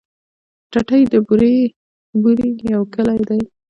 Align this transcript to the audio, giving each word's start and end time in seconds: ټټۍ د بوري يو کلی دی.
ټټۍ 0.71 1.01
د 1.13 1.15
بوري 1.27 1.57
يو 2.73 2.81
کلی 2.93 3.19
دی. 3.29 3.41